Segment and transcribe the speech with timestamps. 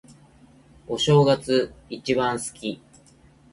[0.87, 2.81] お正月、一番好き。